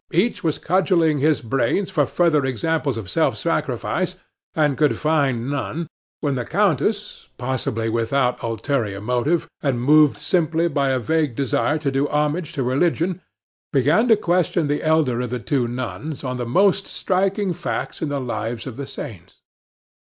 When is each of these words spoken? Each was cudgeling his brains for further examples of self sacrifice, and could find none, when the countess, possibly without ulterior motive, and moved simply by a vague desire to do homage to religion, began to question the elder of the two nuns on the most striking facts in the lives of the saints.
Each 0.11 0.43
was 0.43 0.57
cudgeling 0.57 1.19
his 1.19 1.41
brains 1.43 1.91
for 1.91 2.07
further 2.07 2.43
examples 2.43 2.97
of 2.97 3.07
self 3.07 3.37
sacrifice, 3.37 4.15
and 4.55 4.75
could 4.75 4.97
find 4.97 5.47
none, 5.47 5.85
when 6.21 6.33
the 6.33 6.43
countess, 6.43 7.29
possibly 7.37 7.87
without 7.87 8.41
ulterior 8.41 8.99
motive, 8.99 9.47
and 9.61 9.79
moved 9.79 10.17
simply 10.17 10.67
by 10.67 10.89
a 10.89 10.97
vague 10.97 11.35
desire 11.35 11.77
to 11.77 11.91
do 11.91 12.09
homage 12.09 12.53
to 12.53 12.63
religion, 12.63 13.21
began 13.71 14.07
to 14.07 14.17
question 14.17 14.65
the 14.65 14.81
elder 14.81 15.21
of 15.21 15.29
the 15.29 15.37
two 15.37 15.67
nuns 15.67 16.23
on 16.23 16.37
the 16.37 16.47
most 16.47 16.87
striking 16.87 17.53
facts 17.53 18.01
in 18.01 18.09
the 18.09 18.19
lives 18.19 18.65
of 18.65 18.77
the 18.77 18.87
saints. 18.87 19.41